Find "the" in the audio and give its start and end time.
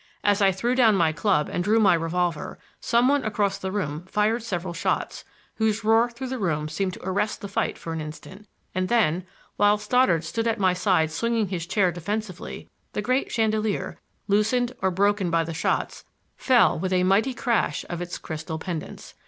3.59-3.71, 6.29-6.39, 7.41-7.47, 12.93-13.03, 15.43-15.53